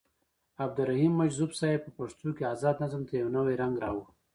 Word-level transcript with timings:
عبدالرحيم 0.65 1.11
مجذوب 1.21 1.51
صيب 1.59 1.79
په 1.85 1.91
پښتو 1.99 2.27
کې 2.37 2.43
ازاد 2.53 2.75
نظم 2.83 3.01
ته 3.07 3.13
يو 3.21 3.29
نوې 3.35 3.53
رنګ 3.61 3.73
راوړو. 3.83 4.05